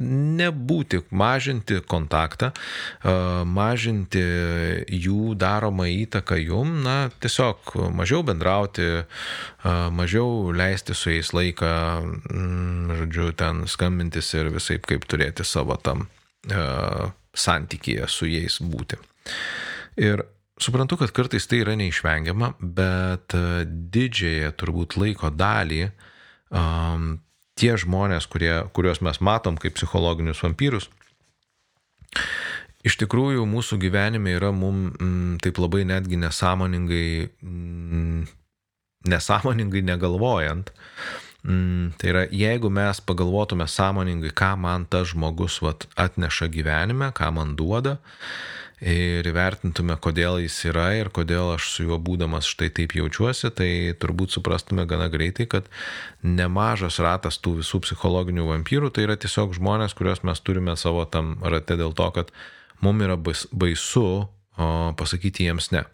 [0.00, 2.52] nebūti, mažinti kontaktą,
[3.48, 4.22] mažinti
[5.06, 8.88] jų daromą įtaką jum, na tiesiog mažiau bendrauti,
[9.96, 11.72] mažiau leisti su jais laiką,
[12.30, 16.06] mm, žodžiu, ten skambintis ir visai kaip turėti savo tam
[17.36, 18.98] santykėje su jais būti.
[20.00, 20.22] Ir
[20.56, 25.82] Suprantu, kad kartais tai yra neišvengiama, bet e, didžiąją turbūt laiko dalį
[26.48, 27.18] um,
[27.60, 30.88] tie žmonės, kurie, kuriuos mes matom kaip psichologinius vampyrus,
[32.86, 38.26] iš tikrųjų mūsų gyvenime yra mum mm, taip labai netgi nesąmoningai, mm,
[39.12, 40.72] nesąmoningai negalvojant.
[41.46, 47.30] Mm, tai yra, jeigu mes pagalvotume sąmoningai, ką man tas žmogus vat, atneša gyvenime, ką
[47.36, 48.00] man duoda,
[48.82, 53.70] ir įvertintume, kodėl jis yra ir kodėl aš su juo būdamas štai taip jaučiuosi, tai
[53.96, 55.70] turbūt suprastume gana greitai, kad
[56.22, 61.36] nemažas ratas tų visų psichologinių vampyrų tai yra tiesiog žmonės, kuriuos mes turime savo tam
[61.46, 62.34] rate dėl to, kad
[62.82, 65.86] mums yra baisu pasakyti jiems ne.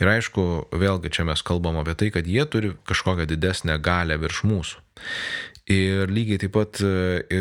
[0.00, 0.42] Ir aišku,
[0.78, 4.85] vėlgi čia mes kalbam apie tai, kad jie turi kažkokią didesnę galę virš mūsų.
[5.66, 7.38] Ir lygiai taip pat e,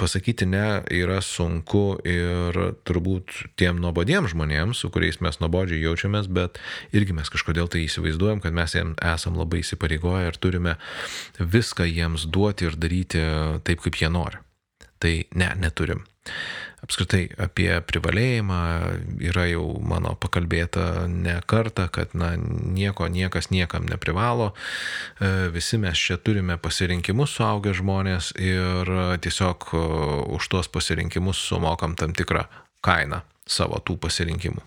[0.00, 2.56] pasakyti ne yra sunku ir
[2.88, 6.56] turbūt tiem nuobodiem žmonėms, su kuriais mes nuobodžiai jaučiamės, bet
[6.96, 10.78] irgi mes kažkodėl tai įsivaizduojam, kad mes jiems esam labai įsipareigoję ir turime
[11.36, 13.20] viską jiems duoti ir daryti
[13.68, 14.40] taip, kaip jie nori.
[15.02, 16.06] Tai ne, neturim.
[16.82, 18.58] Apskritai apie privalėjimą
[19.22, 24.50] yra jau mano pakalbėta ne kartą, kad na, nieko niekas niekam neprivalo.
[25.22, 28.90] E, visi mes čia turime pasirinkimus suaugę žmonės ir
[29.22, 29.82] tiesiog e,
[30.34, 32.48] už tuos pasirinkimus sumokam tam tikrą
[32.82, 34.66] kainą savo tų pasirinkimų.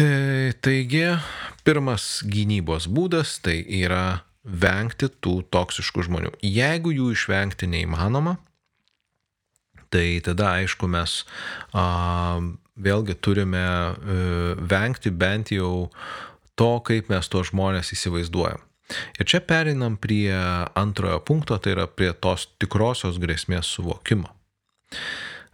[0.00, 0.06] E,
[0.64, 1.04] taigi,
[1.60, 6.32] pirmas gynybos būdas tai yra vengti tų toksiškų žmonių.
[6.40, 8.38] Jeigu jų išvengti neįmanoma,
[9.92, 11.22] tai tada aišku mes
[11.76, 11.86] a,
[12.80, 14.18] vėlgi turime a, e,
[14.58, 15.90] vengti bent jau
[16.58, 18.62] to, kaip mes tuos žmonės įsivaizduojam.
[19.20, 20.32] Ir čia perinam prie
[20.76, 24.28] antrojo punkto, tai yra prie tos tikrosios grėsmės suvokimo.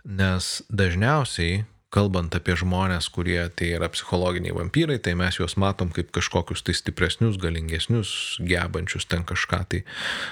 [0.08, 6.10] Nes dažniausiai, kalbant apie žmonės, kurie tai yra psichologiniai vampyrai, tai mes juos matom kaip
[6.14, 8.10] kažkokius tai stipresnius, galingesnius,
[8.42, 9.84] gebančius ten kažką tai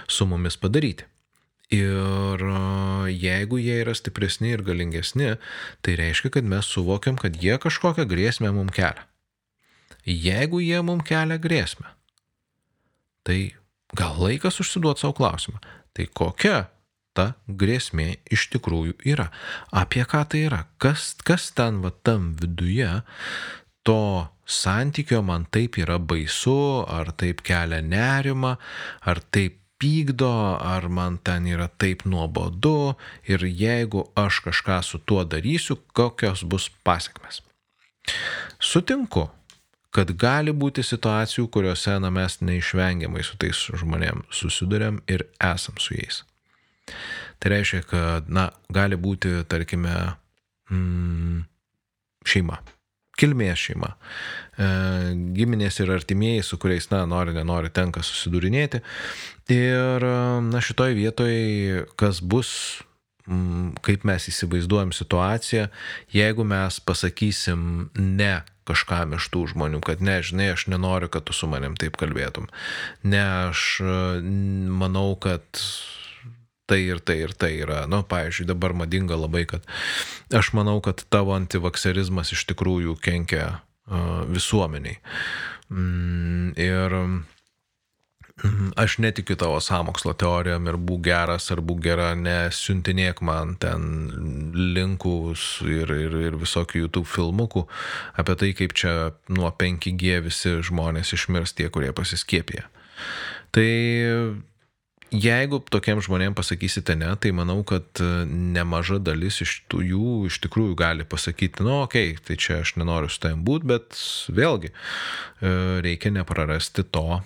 [0.09, 1.07] su mumis padaryti.
[1.75, 2.43] Ir
[3.11, 5.33] jeigu jie yra stipresni ir galingesni,
[5.83, 9.09] tai reiškia, kad mes suvokiam, kad jie kažkokią grėsmę mums kelia.
[10.07, 11.91] Jeigu jie mums kelia grėsmę,
[13.27, 13.57] tai
[13.99, 15.59] gal laikas užsiduoti savo klausimą,
[15.91, 16.69] tai kokia
[17.17, 19.31] ta grėsmė iš tikrųjų yra,
[19.75, 23.01] apie ką tai yra, kas, kas ten va tam viduje
[23.87, 28.57] to santykio man taip yra baisu, ar taip kelia nerima,
[29.03, 32.97] ar taip pykdo, ar man ten yra taip nuobodu
[33.29, 37.43] ir jeigu aš kažką su tuo darysiu, kokios bus pasiekmes.
[38.61, 39.27] Sutinku,
[39.91, 45.97] kad gali būti situacijų, kuriuose na, mes neišvengiamai su tais žmonėm susidurėm ir esam su
[45.97, 46.23] jais.
[47.41, 49.97] Tai reiškia, kad na, gali būti, tarkime,
[50.71, 51.45] mm,
[52.25, 52.63] šeima
[53.17, 53.93] kilmės šeima,
[54.61, 54.67] e,
[55.37, 58.83] giminės ir artimieji, su kuriais, na, nori, nenori, tenka susidūrinėti.
[59.53, 60.03] Ir,
[60.43, 61.35] na, šitoj vietoj,
[61.99, 62.51] kas bus,
[63.87, 65.69] kaip mes įsivaizduojam situaciją,
[66.15, 71.35] jeigu mes pasakysim ne kažkam iš tų žmonių, kad ne, žinai, aš nenoriu, kad tu
[71.37, 72.49] su manim taip kalbėtum.
[73.07, 73.79] Ne, aš
[74.67, 75.47] manau, kad
[76.67, 77.85] tai ir tai ir tai yra.
[77.87, 79.67] Na, nu, pavyzdžiui, dabar madinga labai, kad
[80.35, 83.61] aš manau, kad tavo antivakserizmas iš tikrųjų kenkia
[84.27, 84.99] visuomeniai.
[85.71, 87.23] Mm, ir mm,
[88.77, 93.87] aš netikiu tavo samokslo teorijom ir būk geras ar būk gera, nesiuntinėk man ten
[94.77, 97.65] linkus ir, ir, ir visokių YouTube filmukų
[98.21, 102.67] apie tai, kaip čia nuo 5G visi žmonės išmirs tie, kurie pasiskiepė.
[103.57, 103.71] Tai
[105.15, 110.75] Jeigu tokiem žmonėm pasakysite ne, tai manau, kad nemaža dalis iš tų jų iš tikrųjų
[110.77, 114.01] gali pasakyti, nu, okei, okay, tai čia aš nenoriu su tavim būti, bet
[114.35, 114.75] vėlgi e,
[115.87, 117.21] reikia neprarasti to,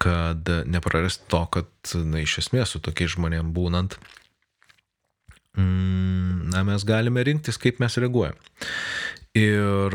[0.00, 1.68] kad neprarasti to, kad,
[2.06, 3.98] na, iš esmės su tokiais žmonėm būnant,
[5.58, 8.38] mm, na, mes galime rinktis, kaip mes reaguojam.
[9.36, 9.94] Ir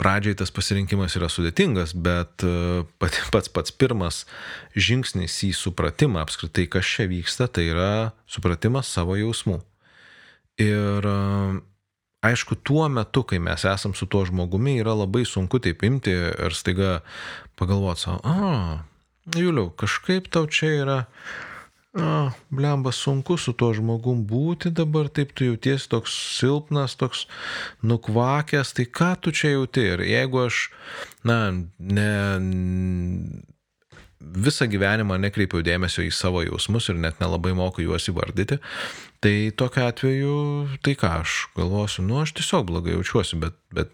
[0.00, 4.24] pradžiai tas pasirinkimas yra sudėtingas, bet e, pats pats pirmas
[4.72, 7.90] žingsnis į supratimą apskritai, kas čia vyksta, tai yra
[8.30, 9.60] supratimas savo jausmų.
[10.60, 11.18] Ir e,
[12.26, 16.56] aišku, tuo metu, kai mes esam su tuo žmogumi, yra labai sunku taip imti ir
[16.56, 17.00] staiga
[17.60, 18.84] pagalvoti savo, a,
[19.36, 20.98] Juliau, kažkaip tau čia yra
[21.92, 27.24] A, blemba, sunku su tuo žmogum būti dabar, taip tu jauties toks silpnas, toks
[27.82, 29.88] nukvakęs, tai ką tu čia jauti?
[29.96, 30.60] Ir jeigu aš,
[31.26, 31.40] na,
[31.82, 32.06] ne,
[34.20, 38.60] visą gyvenimą nekreipiau dėmesio į savo jausmus ir net nelabai moku juos įvardyti,
[39.20, 40.36] tai tokiu atveju,
[40.84, 43.92] tai ką aš galvosiu, nu, aš tiesiog blogai jaučiuosi, bet, bet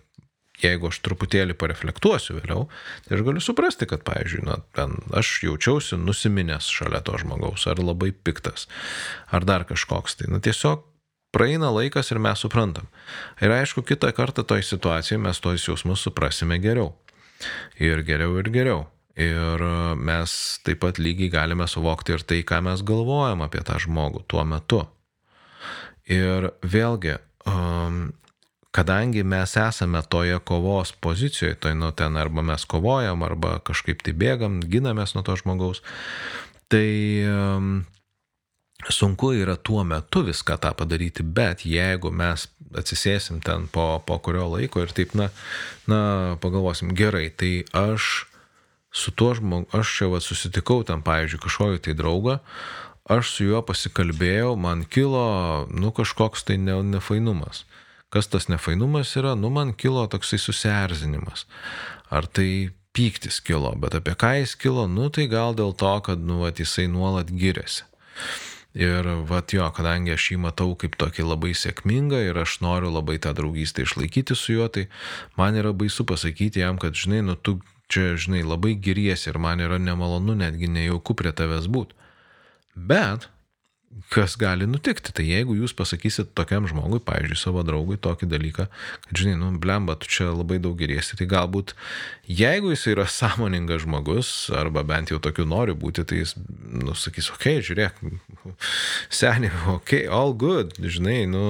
[0.62, 2.66] jeigu aš truputėlį pareflektuosiu vėliau,
[3.06, 7.82] tai aš galiu suprasti, kad, pavyzdžiui, na, ten aš jaučiausi nusiminęs šalia to žmogaus, ar
[7.82, 8.68] labai piktas,
[9.34, 10.20] ar dar kažkoks.
[10.20, 10.84] Tai, na, tiesiog
[11.36, 12.88] praeina laikas ir mes suprantam.
[13.44, 16.94] Ir aišku, kitą kartą toj situacijoje mes tos jausmus suprasime geriau.
[17.82, 18.86] Ir geriau ir geriau.
[19.16, 19.62] Ir
[19.96, 20.32] mes
[20.64, 24.82] taip pat lygiai galime suvokti ir tai, ką mes galvojam apie tą žmogų tuo metu.
[26.06, 27.16] Ir vėlgi,
[27.50, 28.12] um,
[28.76, 34.14] kadangi mes esame toje kovos pozicijoje, tai nu ten arba mes kovojam, arba kažkaip tai
[34.14, 35.82] bėgam, ginamės nuo to žmogaus,
[36.70, 36.86] tai
[37.26, 37.72] um,
[38.90, 44.46] sunku yra tuo metu viską tą padaryti, bet jeigu mes atsisėsim ten po, po kurio
[44.52, 45.30] laiko ir taip, na,
[45.90, 46.00] na,
[46.42, 48.26] pagalvosim, gerai, tai aš
[48.96, 52.38] su tuo žmogu, aš čia va susitikau ten, pavyzdžiui, kažkokį tai draugą,
[53.10, 57.64] aš su juo pasikalbėjau, man kilo, nu, kažkoks tai ne, nefainumas.
[58.12, 61.46] Kas tas nefainumas yra, nu man kilo toksai susierzinimas.
[62.10, 66.22] Ar tai pyktis kilo, bet apie ką jis kilo, nu tai gal dėl to, kad,
[66.22, 67.84] nu, vat, jisai nuolat giriasi.
[68.76, 73.16] Ir vat jo, kadangi aš jį matau kaip tokį labai sėkmingą ir aš noriu labai
[73.24, 74.86] tą draugystę išlaikyti su juo, tai
[75.38, 79.62] man yra baisu pasakyti jam, kad, žinai, nu tu čia, žinai, labai giriesi ir man
[79.64, 81.96] yra nemalonu netgi nejauku prie tavęs būti.
[82.76, 83.30] Bet
[84.12, 85.12] kas gali nutikti.
[85.16, 88.66] Tai jeigu jūs pasakysit tokiam žmogui, pavyzdžiui, savo draugui tokį dalyką,
[89.06, 91.74] kad, žinai, nu, blemba, tu čia labai daug geriesi, tai galbūt,
[92.28, 97.32] jeigu jis yra sąmoningas žmogus, arba bent jau tokiu nori būti, tai jis, nu, sakys,
[97.34, 98.02] okei, okay, žiūrėk,
[99.08, 101.46] seniai, okei, okay, all good, žinai, nu,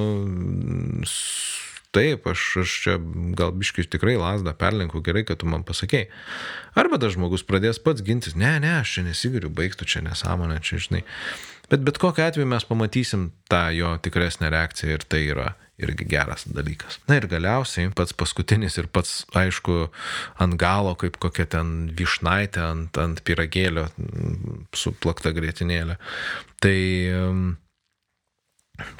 [1.96, 2.96] taip, aš, aš čia
[3.38, 6.09] gal biškai tikrai lasdą perlenku, gerai, kad tu man pasakėjai.
[6.78, 10.80] Arba tas žmogus pradės pats gintis, ne, ne, aš čia nesigiriu, baigtų čia nesąmonę, čia,
[10.88, 11.04] žinai.
[11.70, 15.48] Bet bet kokiu atveju mes pamatysim tą jo tikresnę reakciją ir tai yra
[15.82, 17.00] irgi geras dalykas.
[17.09, 19.90] Na ir galiausiai pats paskutinis ir pats, aišku,
[20.40, 23.88] ant galo, kaip kokia ten višnaitė ant, ant piragėlio
[24.76, 25.98] suplakta grėtinėlė.
[26.64, 26.78] Tai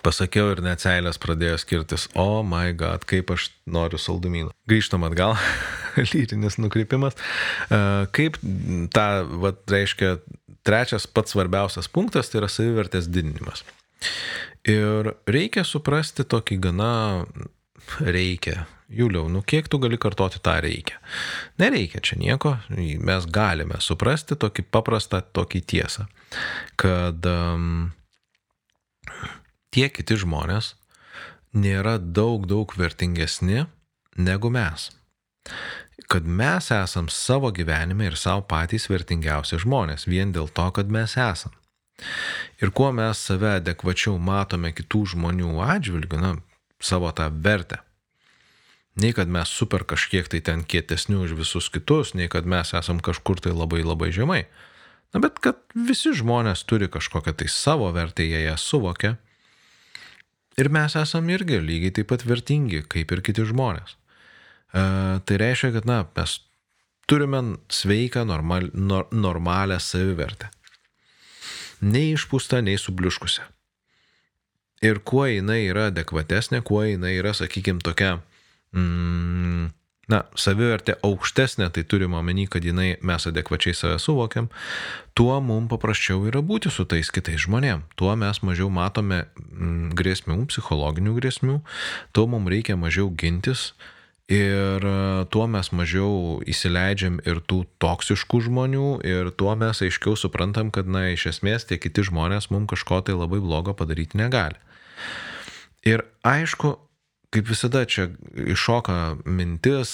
[0.05, 4.53] pasakiau ir net seilės pradėjo skirtis, o oh my god, kaip aš noriu saldumynų.
[4.71, 5.37] Grįžtam atgal,
[6.13, 7.19] lyrinis nukreipimas.
[7.69, 8.39] Uh, kaip
[8.95, 9.09] tą,
[9.43, 10.17] vad, reiškia,
[10.67, 13.65] trečias pats svarbiausias punktas tai yra savivertės didinimas.
[14.67, 16.95] Ir reikia suprasti tokį gana
[18.01, 18.67] reikia.
[18.87, 21.01] Juliau, nu kiek tu gali kartoti tą reikia?
[21.59, 26.07] Nereikia čia nieko, mes galime suprasti tokį paprastą, tokį tiesą,
[26.79, 27.89] kad um,
[29.77, 30.75] tie kiti žmonės
[31.57, 33.67] nėra daug, daug vertingesni
[34.17, 34.89] negu mes
[36.07, 41.17] kad mes esam savo gyvenime ir savo patys vertingiausi žmonės, vien dėl to, kad mes
[41.19, 41.55] esam.
[42.61, 46.33] Ir kuo mes save adekvačiau matome kitų žmonių atžvilgių, na,
[46.81, 47.81] savo tą vertę.
[48.97, 53.01] Nei kad mes super kažkiek tai ten kietesni už visus kitus, nei kad mes esam
[53.01, 54.47] kažkur tai labai labai žemai.
[55.13, 59.17] Na, bet kad visi žmonės turi kažkokią tai savo vertę, jie ją suvokia.
[60.57, 63.97] Ir mes esam irgi lygiai taip pat vertingi, kaip ir kiti žmonės.
[64.73, 64.85] E,
[65.29, 66.39] tai reiškia, kad na, mes
[67.11, 70.49] turime sveiką, normal, nor, normalią savivertę.
[71.85, 73.45] Nei išpūsta, nei subliuškusią.
[74.85, 78.17] Ir kuo jinai yra adekvatesnė, kuo jinai yra, sakykime, tokia,
[78.73, 79.69] mm,
[80.13, 84.49] na, savivertė aukštesnė, tai turime omeny, kad jinai mes adekvačiai save suvokiam,
[85.19, 87.83] tuo mums paprasčiau yra būti su tais kitais žmonėm.
[87.99, 91.59] Tuo mes mažiau matome mm, grėsmių, psichologinių grėsmių,
[92.15, 93.73] tuo mums reikia mažiau gintis,
[94.27, 100.73] Ir e, tuo mes mažiau įsileidžiam ir tų toksiškų žmonių, ir tuo mes aiškiau suprantam,
[100.75, 104.59] kad, na, iš esmės tie kiti žmonės mums kažko tai labai blogo padaryti negali.
[105.87, 106.75] Ir aišku,
[107.35, 109.91] kaip visada čia iššoka mintis,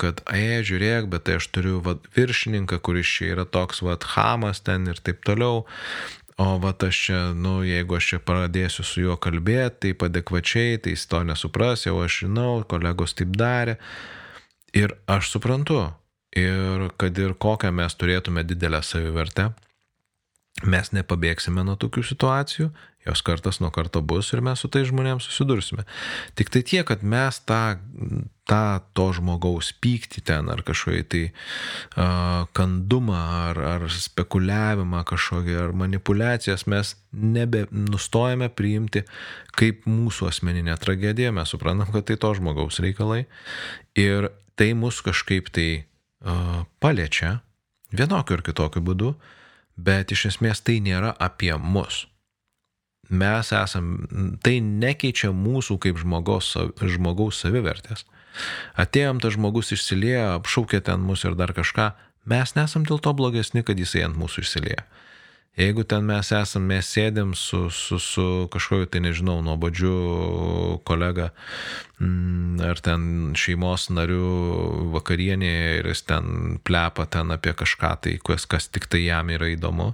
[0.00, 4.62] kad, e, žiūrėk, bet tai aš turiu va, viršininką, kuris čia yra toks, va, hamas
[4.64, 5.64] ten ir taip toliau.
[6.36, 10.96] O va aš čia, nu, jeigu aš čia pradėsiu su juo kalbėti, taip adekvačiai, tai
[10.96, 13.76] jis to nesupras, jau aš žinau, kolegos taip darė.
[14.74, 15.92] Ir aš suprantu,
[16.34, 19.52] ir kad ir kokią mes turėtume didelę savivertę,
[20.62, 22.68] mes nepabėgsime nuo tokių situacijų,
[23.04, 25.82] jos kartas nuo karto bus ir mes su tai žmonėms susidursime.
[26.38, 27.76] Tik tai tiek, kad mes tą,
[28.48, 33.18] tą to žmogaus pyktį ten ar kažkokį tai uh, kandumą
[33.50, 39.04] ar, ar spekuliavimą kažkokį ar manipulacijas mes nebe nustojame priimti
[39.58, 43.24] kaip mūsų asmeninę tragediją, mes suprantam, kad tai to žmogaus reikalai
[43.98, 47.40] ir tai mus kažkaip tai uh, paliečia
[47.94, 49.16] vienokiu ir kitokiu būdu,
[49.76, 52.04] bet iš esmės tai nėra apie mus
[53.10, 53.94] mes esam,
[54.42, 58.04] tai nekeičia mūsų kaip žmogaus, žmogaus savivertės.
[58.80, 61.92] Atėjom, tas žmogus išsilieja, apšaukė ten mus ir dar kažką,
[62.30, 64.86] mes nesam dėl to blogesni, kad jisai ant mūsų išsilieja.
[65.54, 69.92] Jeigu ten mes esam, mes sėdėm su, su, su kažkokiu, tai nežinau, nuobodžiu
[70.88, 71.28] kolega
[72.00, 73.04] mm, ar ten
[73.38, 79.04] šeimos nariu vakarienėje ir jis ten plepa ten apie kažką, tai kas, kas tik tai
[79.06, 79.92] jam yra įdomu,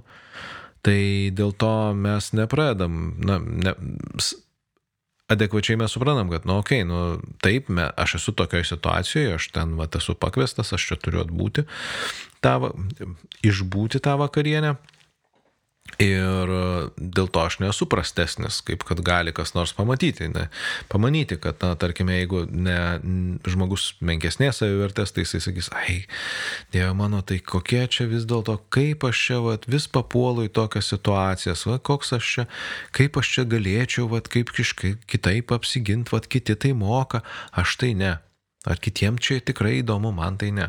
[0.81, 0.97] Tai
[1.37, 3.73] dėl to mes nepradedam, na, ne,
[5.31, 9.47] adekvačiai mes suprantam, kad, nu, okei, okay, nu, taip, me, aš esu tokioje situacijoje, aš
[9.53, 11.67] ten, va, esu pakviestas, aš čia turiu atbūti,
[12.41, 12.73] tą,
[13.45, 14.73] išbūti tą vakarienę.
[16.01, 16.61] Ir e,
[16.97, 20.29] dėl to aš nesu prastesnis, kaip kad gali kas nors pamatyti.
[20.31, 20.47] Ne?
[20.89, 22.77] Pamanyti, kad, na, tarkime, jeigu ne,
[23.49, 25.97] žmogus menkesnės savivertės, tai jisai sakys, ai,
[26.73, 30.89] Dieve mano, tai kokie čia vis dėlto, kaip aš čia vat, vis papuolu į tokias
[30.93, 32.49] situacijas, va, koks aš čia,
[32.97, 37.93] kaip aš čia galėčiau, va, kaip kažkaip kitaip apsigint, va, kiti tai moka, aš tai
[37.99, 38.17] ne.
[38.61, 40.67] Ar kitiems čia tikrai įdomu, man tai ne.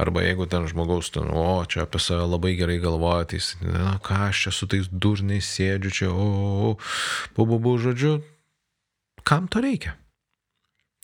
[0.00, 3.98] Arba jeigu ten žmogaus, ten, o, čia apie save labai gerai galvoja, tai jis, na,
[4.00, 8.22] ką aš čia su tais durniais sėdžiu, čia, o, o, o, bubu, žodžiu,
[9.28, 9.98] kam to reikia?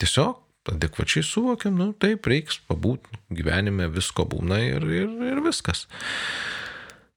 [0.01, 0.41] Tiesiog
[0.73, 5.85] adekvačiai suvokiam, nu, taip, reiks pabūti, gyvenime visko būna ir, ir, ir viskas.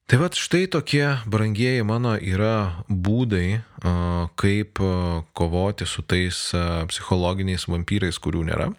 [0.08, 3.60] Tai vad štai tokie brangieji mano yra būdai,
[4.40, 4.80] kaip
[5.36, 6.44] kovoti su tais
[6.92, 8.70] psichologiniais vampyrais, kurių nėra.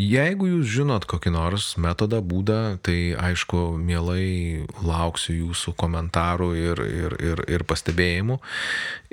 [0.00, 7.16] Jeigu jūs žinot kokį nors metodą, būdą, tai aišku, mielai lauksiu jūsų komentarų ir, ir,
[7.20, 8.38] ir, ir pastebėjimų.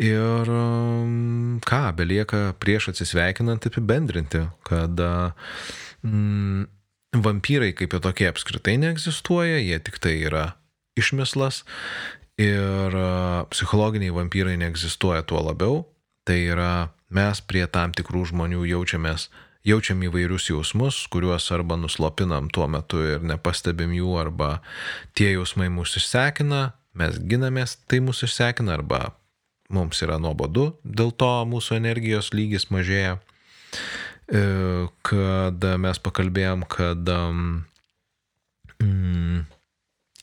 [0.05, 5.01] Ir um, ką, belieka prieš atsisveikinant apibendrinti, kad
[6.05, 6.69] mm,
[7.25, 10.45] vampyrai kaip ir tokie apskritai neegzistuoja, jie tik tai yra
[10.97, 11.65] išmislas.
[12.37, 12.93] Ir
[13.49, 15.81] psichologiniai vampyrai neegzistuoja tuo labiau.
[16.27, 16.71] Tai yra
[17.09, 19.29] mes prie tam tikrų žmonių jaučiamės
[19.67, 24.49] jaučiam įvairius jausmus, kuriuos arba nuslopinam tuo metu ir nepastebim jų, arba
[25.17, 26.61] tie jausmai mūsų išsekina,
[26.97, 28.99] mes ginamės, tai mūsų išsekina, arba
[29.73, 33.17] mums yra nuobodu, dėl to mūsų energijos lygis mažėja.
[34.27, 34.41] E,
[35.07, 37.11] kad mes pakalbėjom, kad
[38.83, 39.43] mm,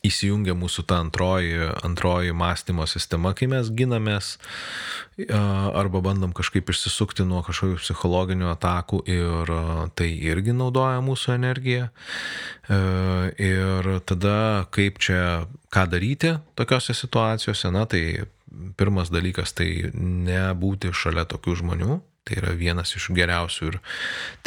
[0.05, 4.35] įsijungia mūsų ta antroji, antroji mąstymo sistema, kai mes ginamės
[5.15, 9.51] arba bandom kažkaip išsisukti nuo kažkokių psichologinių atakų ir
[9.95, 11.87] tai irgi naudoja mūsų energiją.
[13.39, 14.37] Ir tada
[14.75, 18.03] kaip čia, ką daryti tokiuose situacijose, na tai
[18.75, 23.75] pirmas dalykas tai nebūti šalia tokių žmonių, Tai yra vienas iš geriausių ir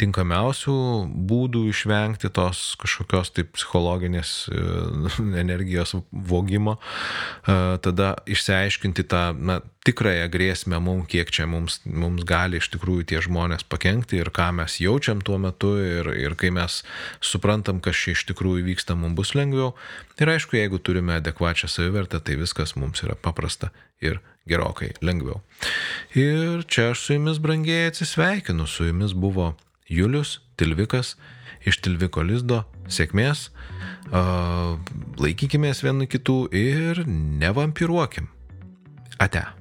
[0.01, 0.73] tinkamiausių
[1.29, 4.63] būdų išvengti tos kažkokios taip psichologinės e,
[5.39, 6.75] energijos vogimo.
[6.75, 13.05] E, tada išsiaiškinti tą na, tikrąją grėsmę mums, kiek čia mums, mums gali iš tikrųjų
[13.09, 16.81] tie žmonės pakengti ir ką mes jaučiam tuo metu ir, ir kai mes
[17.23, 19.71] suprantam, kas čia iš tikrųjų vyksta, mums bus lengviau.
[20.19, 23.71] Ir aišku, jeigu turime adekvačią savivertę, tai viskas mums yra paprasta
[24.03, 24.19] ir
[24.49, 25.39] gerokai lengviau.
[26.17, 29.53] Ir čia aš su jumis brangiai atsisveikinu, su jumis buvo
[29.89, 31.15] Julius Tilvikas
[31.67, 32.63] iš Tilviko lizdo.
[32.89, 33.49] Sėkmės,
[35.21, 38.31] laikykime vieni kitų ir nevampiruokim.
[39.21, 39.58] Ate.